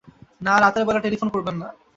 [0.41, 1.67] না, রাতের বেলা টেলিফোন করবেন না।